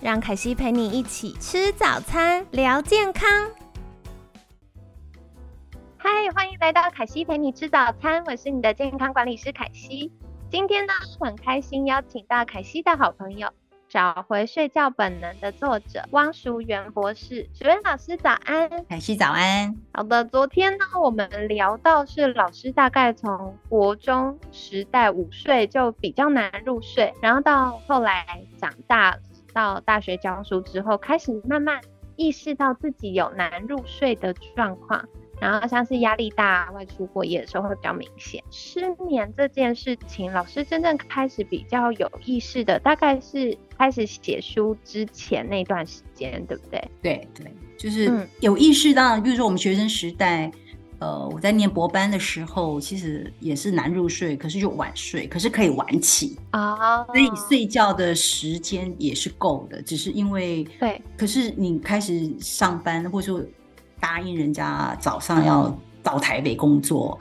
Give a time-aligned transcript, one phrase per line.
[0.00, 3.28] 让凯西陪你一起吃早餐，聊健康。
[5.96, 10.12] 嗨，欢迎来到凯西陪你吃早餐，我是你的健康管理师凯西。
[10.50, 13.48] 今天呢，很开心邀请到凯西的好朋友，
[13.88, 17.50] 找回睡觉本能的作者汪淑媛博士。
[17.52, 19.74] 淑媛老师早安，凯西早安。
[19.92, 29.18] 好的，昨天呢，我们聊到是老师大概从国中时代五岁就比较难入睡，然后到后来长大。
[29.52, 31.80] 到大学教书之后，开始慢慢
[32.16, 35.08] 意识到自己有难入睡的状况，
[35.40, 38.42] 然后像是压力大、外出过夜的时候会比较明显。
[38.50, 46.90] 失眠这件事情，老师真正开始比较有意识的，大概是开始写书之前那段时间，对不对？
[47.02, 50.50] 对对，就是有意识到，比如说我们学生时代。
[51.00, 63.40] 呃，我在念博班的时候，其实也是难入睡，可是就晚睡，可是可以晚起啊，所以睡觉的时间也是够的，只是因为对，可是你开始上班，或者说
[64.00, 67.16] 答应人家早上要到台北工作，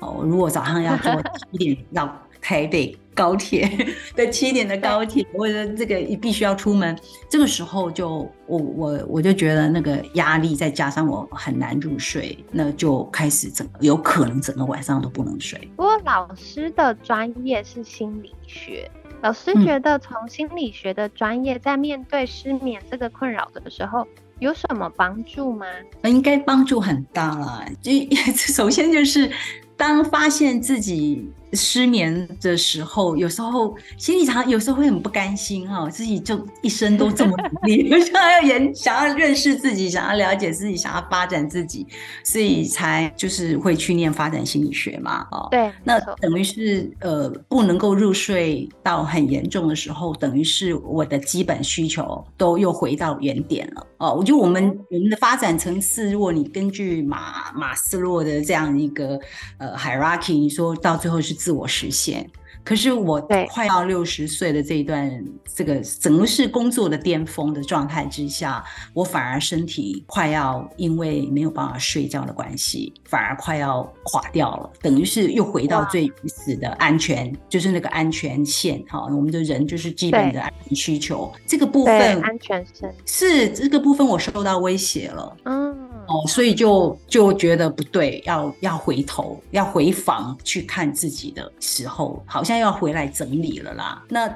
[0.00, 1.10] 哦，如果早上要做
[1.52, 2.94] 七点到台北。
[3.14, 3.70] 高铁
[4.16, 15.60] 的七点的高铁，或者这个必须要出门，这个时候就我我我就觉得那个压力，再加上我很难入睡，那就开始整有可能整个晚上都不能睡。
[15.76, 18.90] 不过老师的专业是心理学，
[19.20, 25.66] 老师觉得从心理学的专业在面对失眠这个困扰的时候有什么帮助吗？
[26.04, 27.66] 应该帮助很大了。
[27.82, 27.92] 就
[28.34, 29.30] 首先就是
[29.76, 31.30] 当发现自己。
[31.52, 41.86] 失眠的时候，有时候心里常有时候会很不甘心哈，自己就一生都这么努力， 想要研，想要认识自己，想要了解自己，想要发展自己，
[42.24, 54.14] 所以才就是会去念发展心理学嘛，哦，对，那等于是呃不能够入睡到很严重的时候，等于是我的基本需求都又回到原点了哦。
[54.14, 59.20] 我觉得我们我们的发展层次，如果你根据马马斯洛的这样一个
[59.58, 61.41] 呃 hierarchy，你说到最后是。
[61.42, 62.30] 自我实现。
[62.64, 63.20] 可是我
[63.50, 65.12] 快要六十岁的这一段，
[65.52, 68.62] 这个整个是工作的巅峰的状态之下，
[68.94, 74.70] 我反而身体快要因为没有办法睡觉的关系，反而快要垮掉了。
[74.80, 78.80] 等于是又回到最原始的安全，就是那个安全线。
[78.88, 85.36] 哈，我们的人就是基本的安全需求，这个部分安全线是这个部分我受到威胁了。
[85.46, 85.81] 嗯。
[86.08, 94.02] 哦，所以就就觉得不对，要要回头，要回房去看自己的时候，好像要回来整理了啦。
[94.08, 94.28] 那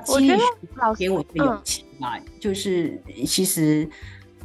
[0.97, 3.89] 给我的勇气嘛，就是其实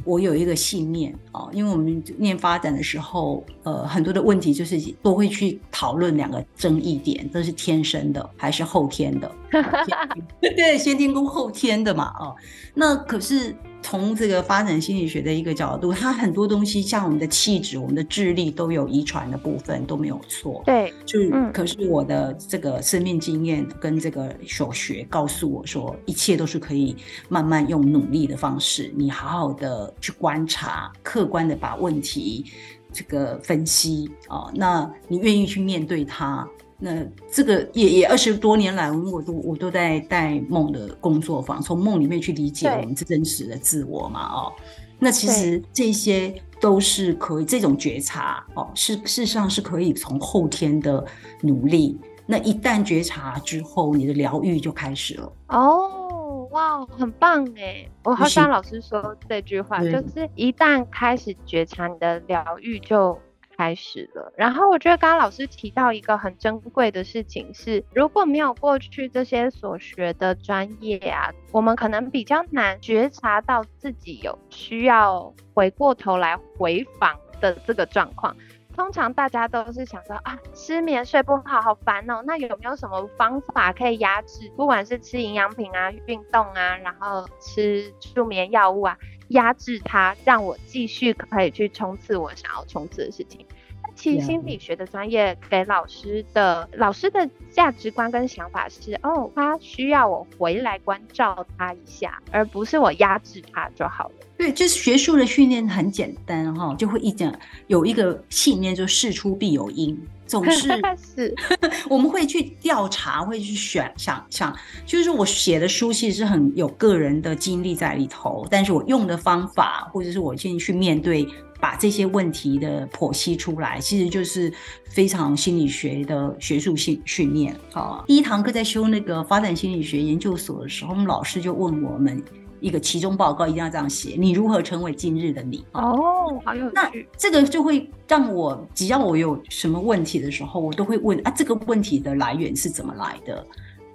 [0.04, 9.30] 我有一个信念啊，因为我们念发展的时候，呃，很多的问题就是都会去讨论两个争议点，这是天生的还是后天的？
[10.40, 12.34] 对，先天跟后天的嘛，哦，
[12.74, 13.54] 那可是。
[13.82, 20.62] 从这个发展心理学的一个角度，它很多东西像我们的气质、我们的智力都有遗传的部分都没有错。
[20.64, 21.18] 对，就
[21.52, 26.96] 可是我的这个生命经验跟这个所学告诉我说，一切都是可以
[27.28, 32.46] 慢慢用努力的方式，你好好的去观察，客观的把问题
[32.92, 36.48] 这个分析啊，那你愿意去面对它。
[36.84, 44.52] 那这个也也二十多年来，我都我都在带梦的工作坊，从梦里面去理解我们真实的自我嘛，哦，
[44.98, 51.06] 那其实这些都是可以，这种觉察哦，是事实上是可以从后天的
[51.40, 55.32] 努力，那一旦觉察之后，你的疗愈就开始了。
[55.50, 63.16] 哦，哇，很棒哎，我好想老师说这句话，就是一旦开始觉察，你的疗愈就。
[63.62, 78.36] 开始了，然后我觉得刚刚老师提到一个很珍贵的事情是，如果没有过去这些所学的专业啊，我们可能比较难觉察到自己有需要回过头来回访的这个状况。
[78.74, 82.20] 通常大家都是想说啊，失眠睡不好，好烦哦。
[82.24, 84.50] 那有没有什么方法可以压制？
[84.56, 88.98] 不管是吃营养品啊、运动啊，然后吃助眠药物啊。
[89.28, 93.44] 压制它，让我继续可以去冲刺我想要冲刺的事情。
[93.82, 104.14] 但其实心理学的专业给老师的老师的价值观跟想法是，哦，他需要我回来关照他一下，而不是我压制他就好了。
[104.38, 107.32] 对，就是学术的训练很简单哈，就会一讲
[107.66, 109.96] 有一个信念，就事出必有因，
[110.32, 110.68] 总是
[111.14, 111.34] 是
[111.88, 114.56] 我们会去调查，会去选想想，
[114.86, 121.28] 就是我写的书其实是很有个人的经历在里头，但是我用的方法，或者是我现在去面对。
[121.62, 124.52] 把这些问题的剖析出来，其实就是
[124.90, 127.54] 非常心理学的学术性训练。
[127.70, 132.20] 好，第一堂课在修那个发展心理学研究所的时候，我们老师就问我们
[132.62, 135.62] 一个其中报告，一定要这样写：你如何成为今日的你？
[135.72, 136.72] 哦，好有趣。
[136.74, 143.44] 那这个就会让我，只要我有什么问题的时候，我都会问啊，这个问题的来源是怎么来的？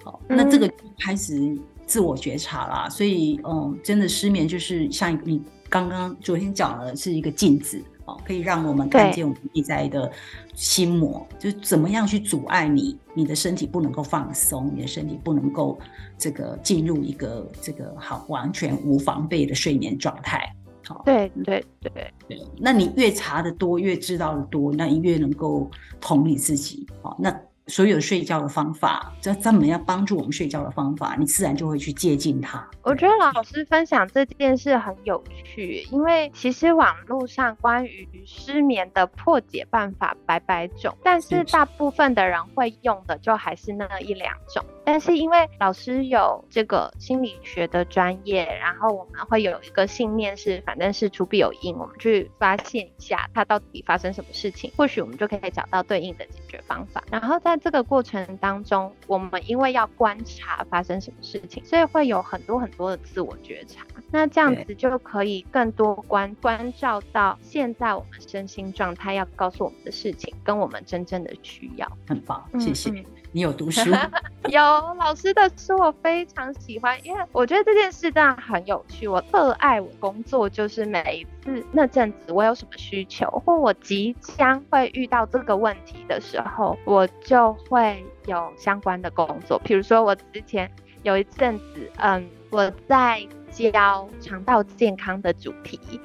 [0.04, 2.90] 好，那这个开始自我觉察啦。
[2.90, 5.42] 所以，嗯，真的失眠就是像你。
[5.70, 10.12] 刚刚昨天讲了是一个镜子哦，可以让我们看见我们内在的
[10.56, 15.78] 心魔，就怎么样去阻碍你，你的身体不能够放松，你的身体不能够
[16.18, 20.52] 这个进入一个这个好完全无防备的睡眠状态。
[20.86, 25.70] 好，对对对对，那你越查的多，越知道的多，那你越能够
[26.02, 26.88] 同理自己。
[27.02, 27.38] 好，那。
[27.68, 32.66] 所有睡觉的方法，这怎么样帮助我们睡觉的方法，你自然就会去接近它。
[32.82, 44.64] 我觉得老师分享这件事很有趣，因为其实网络上关于失眠的破解办法百百种，但是大部分的人会用的就还是那一两种。
[44.88, 57.04] 但是因为老师有这个心理学的专业，然后我们会有一个信念是，反正是出必有因，我们去发现一下它到底发生什么事情，或许我们就可以找到对应的解决方法。
[57.12, 63.86] 然后在这个过程当中，我们因为要观察发生什么事情，所以会有很多很多的自我觉察。
[64.10, 71.92] 那这样子就可以更多关关照到现在我们身心状态要告诉我们的事情，跟我们真正的需要。
[72.08, 73.04] 很棒，谢谢。
[73.32, 73.92] 你有读书？
[74.50, 74.62] 有
[74.96, 79.08] 老师的书，我非常喜欢，因为我觉得这件事真的很有趣。
[79.08, 89.60] 我特爱我工作，就是每一次那阵子我有什么需求，或我即将会遇到这个问题的时候，我就会有相关的工作。
[89.60, 90.72] 比如说我之前
[91.04, 96.00] 有一阵子，嗯，我在教肠道健康的主题。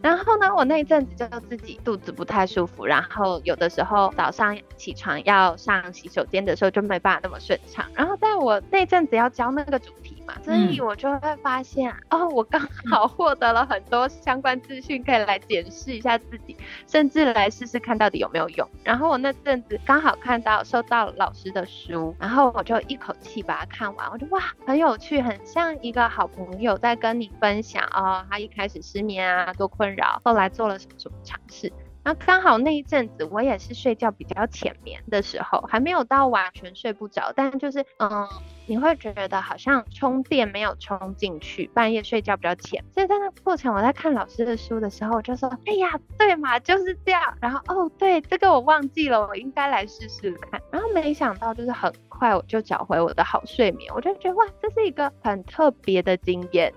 [0.00, 7.84] 然后呢，我那一阵子就自己肚子不太舒服，然后有的时候早上起床要上洗手间的时候就没办法那么顺畅。
[7.94, 10.17] 然后在我那阵子要教那个主题。
[10.42, 12.60] 所以我就会发现哦，我刚
[12.90, 18.68] 好获得了很多相关资讯，可以来检视一下自己，甚至来试试看到底有没有用。
[18.84, 31.72] 然后我那阵子刚好看到收到老师的书，然后我就一口气把它看完，我就哇，很有趣，很像一个好朋友在跟你分享哦，他一开始失眠啊，多困扰，后来做了什么什么尝试。
[32.02, 38.26] 然后刚好那一阵子我也是睡觉比较浅眠的时候，还没有到完全睡不着，但就是嗯。
[38.68, 42.84] 你会觉得好像充电没有充进去，半夜睡觉比较浅。
[42.92, 50.60] 所以在那过程，我在看老师的书的时候，我就说：“哎呀，对嘛，就是这样。”然后哦，对，这个我忘记了，我应该来试试看。
[50.70, 53.90] 然后没想到，就是很快我就找回我的好睡眠。
[53.94, 56.70] 我就觉得哇，这是一个很特别的经验。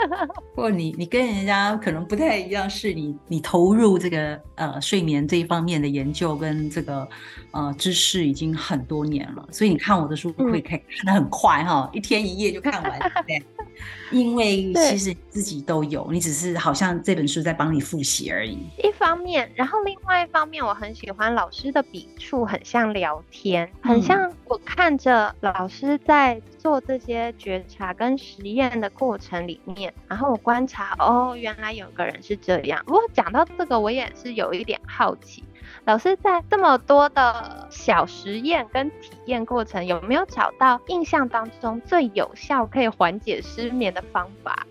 [0.56, 7.06] 或你你跟人家可能不太一样，是你你投入这个呃睡眠这一方面的研究跟这个
[7.50, 11.33] 呃知识已经很多年了，所以你看我的书会看看得很。
[11.34, 13.42] 快哈，一天一夜就看完，对。
[14.12, 18.56] 因为其实自己都有，你只是好像这本书在帮你复习而已。
[18.78, 32.80] 一方面，然后另外一方面，我很喜欢老师的笔触，很像聊天，很像我看着老师在做这些觉察跟实验的过程里面，然后我观察，哦，原来有个人是这样。
[32.86, 35.42] 不过讲到这个，我也是有一点好奇。
[35.86, 44.66] 老师在这么多的小实验跟体验过程，有没有找到印象当中最有效可以缓解失眠的方法？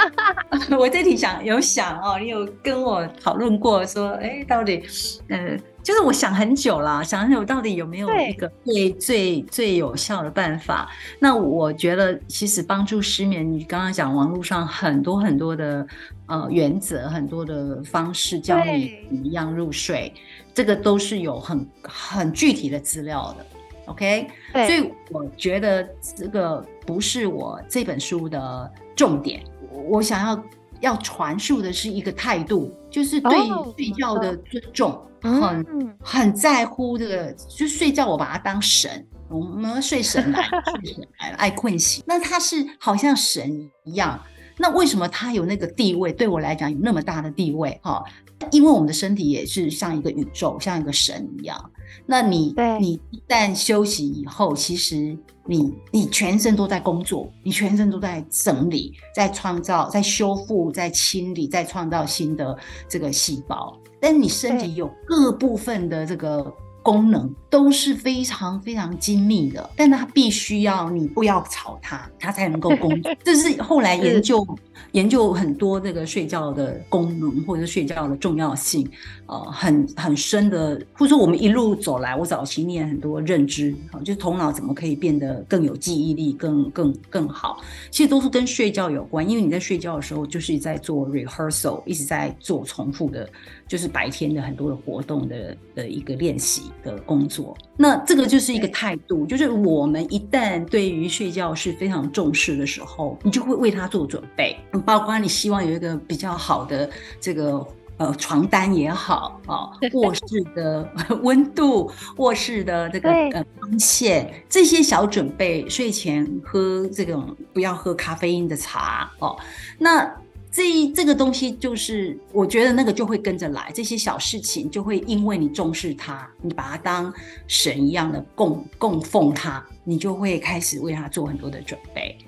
[0.78, 4.80] 我这里想有想哦，你有跟我讨论过说，哎，到底，
[5.28, 10.88] 呃，就是我想很久了，想很久到底有没有一个最最最有效的办法？
[11.18, 15.86] 那我觉得其实帮助失眠，你刚刚讲网络上很多很多的
[16.26, 20.12] 呃原则，很多的方式教你怎么样入睡。
[20.54, 23.46] 这个都是有很很具体的资料的
[23.86, 25.82] ，OK，所以我觉得
[26.14, 29.42] 这个不是我这本书的重点。
[29.88, 30.44] 我想要
[30.82, 33.32] 要传述的是一个态度，就是对
[33.74, 37.32] 睡觉的尊重，很很在乎这个。
[37.48, 40.42] 就睡觉，我把它当神，我们睡神来，
[40.82, 42.04] 睡神来了，爱困醒。
[42.06, 44.20] 那他是好像神一样。
[44.58, 46.12] 那为什么他有那个地位？
[46.12, 48.04] 对我来讲有那么大的地位哈？
[48.50, 51.70] 因为我们的身体也是像一个宇宙，像一个神一样。
[52.04, 62.56] 那你你一旦休息以后，其实你你全身都在工作，你全身都在整理、在创造、在修复、在清理、在创造新的
[62.88, 63.78] 这个细胞。
[64.00, 66.52] 但你身体有各部分的这个。
[66.84, 73.14] 功能都是非常非常精密的，但它必须要你不要吵它，它才能够工作。
[73.22, 74.44] 这是后来研究
[74.90, 78.86] 研究很多这个睡觉的功能或者睡觉的重要性，
[79.26, 80.80] 呃，很很深的。
[80.92, 87.58] 或者说我们一路走来，我早期念很多认知，啊，就是头脑怎么可以变得更有记忆力，更更更好，
[87.90, 89.26] 其实都是跟睡觉有关。
[89.28, 93.28] 因为你在睡觉的时候，就是在做 rehearsal，一直在做重复的。
[93.68, 106.88] 就是白天的很多的活动的的一个练习的工作，那这个就是一个态度，就是我们一旦对于睡觉是非常重视的时候，你就会为它做准备，包括你希望有一个比较好的
[107.20, 110.22] 这个呃床单也好啊，卧室
[110.54, 110.88] 的
[111.22, 119.36] 温度、卧室的这个呃光线这些小准备，睡前喝这种不要喝咖啡因的茶哦，
[119.78, 120.10] 那。
[120.54, 127.10] 这这个东西就是，我觉得那个就会跟着来，这些小事情就会因为你重视它，你把它当
[127.46, 132.18] 神一样的供供奉它，你就会开始为它做很多的准备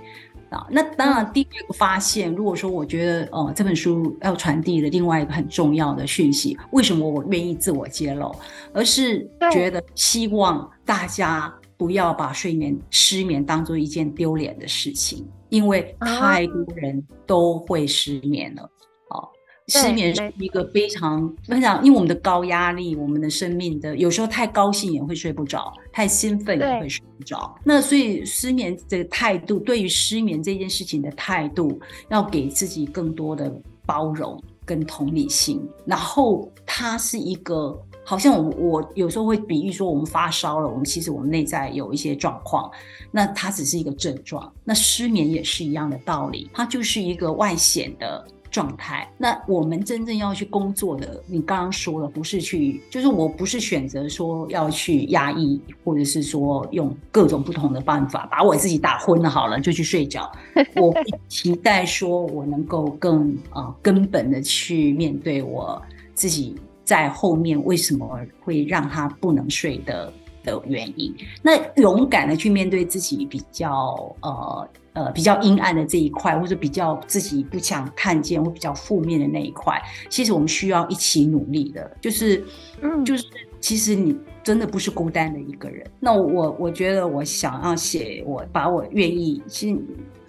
[0.51, 0.67] 啊。
[0.71, 8.35] 那当然，第二个发现，如果说我觉得，哦，这本书要传递的另外一个很重要的讯息，为什么我愿意自我揭露，
[8.73, 15.27] 而是觉得希望大家不要把睡眠失眠当做一件丢脸的事情。
[15.51, 18.63] 因为太多人都会失眠了，
[19.11, 19.29] 哦，
[19.69, 27.55] 失眠是一个非常非常，因为我们的高压力，我们的生命的有时候太高兴也会睡不着，太兴奋也会睡不着。
[27.65, 33.51] 那所以失眠的态度，对于失眠这件事情的态度，要给自己更多的
[33.87, 37.81] 包容跟同理心，然后它是一个。
[38.07, 42.71] 好像我我有时候会比喻说，我们发烧了，我们其实我们内在有一些状况，
[43.11, 44.53] 那它只是一个症状。
[44.63, 48.23] 那失眠也是一样的道理，它就是一个外显的
[48.55, 49.11] 状态。
[49.19, 60.31] 那我们真正要去工作的，你刚刚说了，不是去，就是我不是选择说要去压抑，或者是说用各种不同的办法把我自己打昏了，好了就去睡觉。
[60.77, 60.95] 我
[61.29, 65.83] 期待说我能够更啊根本的去面对我
[66.15, 66.55] 自己。
[66.85, 71.15] 在后面为什么会让他不能睡的的原因？
[71.41, 81.97] 那勇敢的去面对自己比较呃呃比较阴暗的这一块，或者比较自己不想看见或比较负面的那一块，其实我们需要一起努力的。
[82.01, 82.43] 就是
[82.81, 83.27] 嗯，就是
[83.61, 85.87] 其实你真的不是孤单的一个人。
[86.01, 89.79] 那我我觉得我想要写，我把我愿意其实。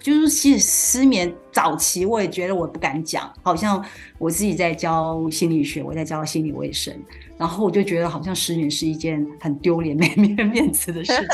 [0.06, 3.84] 就是其实失眠早期，我也觉得我不敢讲，好像
[4.18, 6.94] 我自己在教心理学，我在教心理卫生，
[7.36, 11.26] 然后我就觉得好像失眠是一件很丢脸、没面面子的事情。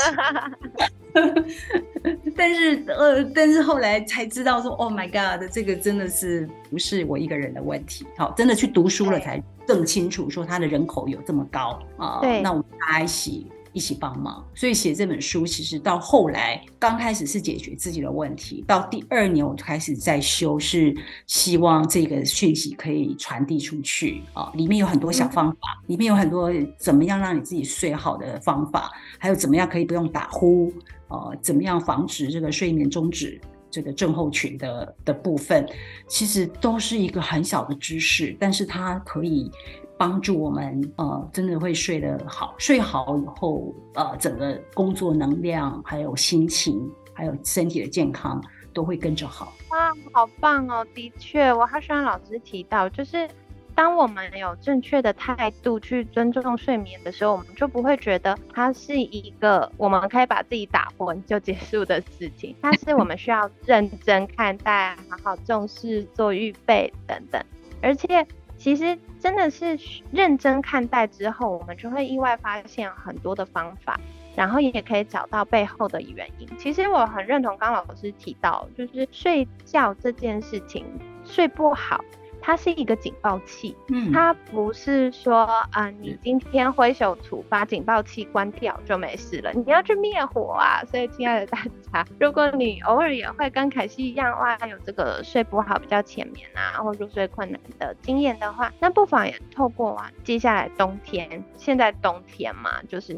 [2.35, 8.07] 但是呃，但是后来才知道说，Oh my God，这个真的是不是我一个人的问题？
[8.17, 12.17] 好，真的去读书了才更清楚，说他的人口有这么高啊。
[12.23, 13.45] 对，那我们大家一起。
[13.73, 20.95] 一起帮忙，所以写这本书其实到后来，刚开始是解决自己的问题，到第二年我就开始在修，是
[21.27, 24.51] 希望这个讯息可以传递出去啊。
[24.55, 30.71] 里面有很多小方法，里面有很多怎么样让你自己睡好的方法，还有怎么样可以不用打呼，
[31.07, 33.41] 呃，怎么样防止这个睡眠终止
[33.73, 35.67] 这个症候群的的部分，
[36.07, 39.51] 其实都是一个很小的知识，但是它可以。
[39.95, 49.53] 帮助我们呃，真的会睡得好，睡好以后呃，整个工作能量、还有心情、还有身体的健康都会跟着好。
[49.69, 50.85] 哇，好棒哦！
[50.95, 53.29] 的确，我好喜欢老师提到，就是
[53.75, 67.43] 当我们有正确的态度去尊重睡眠的时候，我们就不会觉得它是一个我们可以把自己打昏就结束的事情，它是我们需要认真看待、好好重视、做预备等等，
[67.81, 68.25] 而且。
[68.55, 69.77] 其实真的是
[70.09, 73.99] 认真看待之后，我们就会意外发现很多的方法，
[74.37, 76.47] 然后也可以找到背后的原因。
[76.57, 80.85] 其实我很认同刚老师提到，就是睡觉这件事情，
[81.25, 82.05] 睡不好。
[82.45, 90.83] 它是一个警报器，嗯，它不是说啊，你今天挥手处把警报器关掉就没事了，你要去灭火啊。
[90.91, 103.17] 所以，亲爱的大家， 如果你偶尔也会跟凯西一样，哇，有这个睡不好、比较浅眠啊，或入睡困难的经验的话，那不妨也透过啊，接下来冬天，现在冬天嘛，就是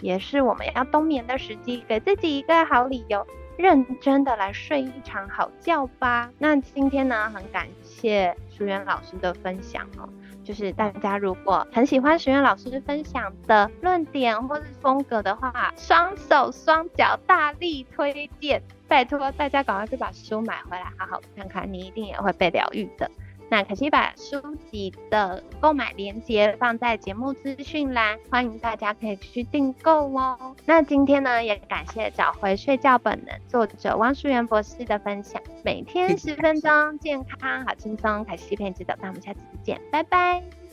[0.00, 3.24] 也是我们要冬眠的时机，给自己一个好理由。
[3.56, 6.30] 认真的来睡一场好觉吧。
[6.38, 10.08] 那今天呢，很感谢淑媛老师的分享哦。
[10.42, 23.10] 就是大家如果很喜欢淑媛老师分享的论点或是风格的话，双手双脚大力推荐，拜托大家赶快去把书买回来，好好看看，你一定也会被疗愈的。
[23.48, 30.56] 那可惜把书籍的购买链接放在节目资讯栏，欢迎大家可以去订购哦。
[30.64, 40.63] 那今天呢，也感谢找回睡觉本能作者汪淑媛博士的分享，每天十分钟，健康好轻松，凯西陪你指导，那我们下次见，拜拜。